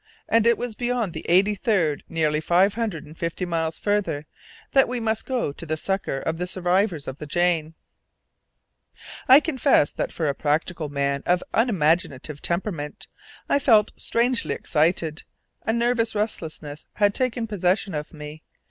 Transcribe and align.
And 0.27 0.47
it 0.47 0.57
was 0.57 0.73
beyond 0.73 1.13
the 1.13 1.23
eighty 1.29 1.53
third, 1.53 2.03
nearly 2.09 2.41
five 2.41 2.73
hundred 2.73 3.05
and 3.05 3.15
fifty 3.15 3.45
miles 3.45 3.77
farther, 3.77 4.25
that 4.71 4.87
we 4.87 4.99
must 4.99 5.27
go 5.27 5.51
to 5.51 5.63
the 5.63 5.77
succour 5.77 6.17
of 6.17 6.39
the 6.39 6.47
survivors 6.47 7.07
of 7.07 7.19
the 7.19 7.27
Jane! 7.27 7.75
I 9.27 9.39
confess 9.39 9.91
that 9.91 10.11
for 10.11 10.25
a 10.27 10.33
practical 10.33 10.89
man 10.89 11.21
of 11.27 11.43
unimaginative 11.53 12.41
temperament, 12.41 13.09
I 13.47 13.59
felt 13.59 13.91
strangely 13.95 14.55
excited; 14.55 15.21
a 15.67 15.71
nervous 15.71 16.15
restlessness 16.15 16.87
had 16.93 17.13
taken 17.13 17.45
possession 17.45 17.93
of 17.93 18.11
me. 18.11 18.41